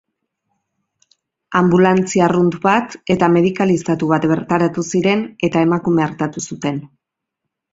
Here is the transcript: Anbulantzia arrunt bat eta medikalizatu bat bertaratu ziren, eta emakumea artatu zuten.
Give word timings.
Anbulantzia 1.59 2.23
arrunt 2.27 2.57
bat 2.63 2.97
eta 3.15 3.29
medikalizatu 3.35 4.09
bat 4.15 4.25
bertaratu 4.35 4.87
ziren, 4.95 5.23
eta 5.49 5.63
emakumea 5.69 6.09
artatu 6.13 6.45
zuten. 6.49 6.83